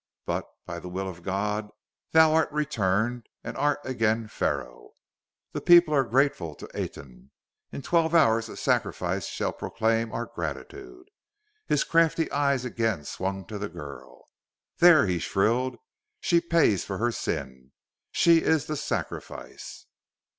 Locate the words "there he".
14.79-15.19